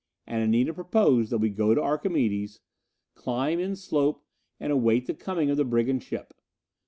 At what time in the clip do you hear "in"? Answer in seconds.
3.59-3.75